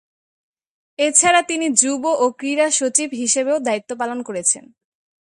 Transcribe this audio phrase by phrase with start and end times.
[0.99, 4.63] এছাড়া তিনি যুব ও ক্রীড়া সচিব হিসেবেও দায়িত্ব পালন করেছেন।